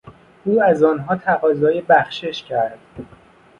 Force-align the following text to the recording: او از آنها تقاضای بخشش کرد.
او 0.45 0.63
از 0.63 0.83
آنها 0.83 1.15
تقاضای 1.15 1.81
بخشش 1.81 2.43
کرد. 2.43 2.79